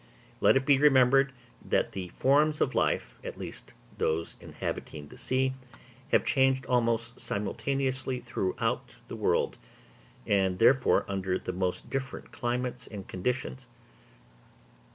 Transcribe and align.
Let 0.39 0.57
it 0.57 0.65
be 0.65 0.79
remembered 0.79 1.31
that 1.63 1.91
the 1.91 2.07
forms 2.07 2.59
of 2.59 2.73
life, 2.73 3.19
at 3.23 3.37
least 3.37 3.75
those 3.99 4.33
inhabiting 4.39 5.09
the 5.09 5.17
sea, 5.19 5.53
have 6.11 6.25
changed 6.25 6.65
almost 6.65 7.19
simultaneously 7.19 8.19
throughout 8.19 8.89
the 9.09 9.15
world, 9.15 9.59
and 10.25 10.57
therefore 10.57 11.05
under 11.07 11.37
the 11.37 11.53
most 11.53 11.91
different 11.91 12.31
climates 12.31 12.87
and 12.87 13.07
conditions. 13.07 13.67